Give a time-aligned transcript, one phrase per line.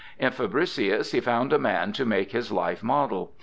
[0.17, 3.33] In Fabricius he found a man to make his life model.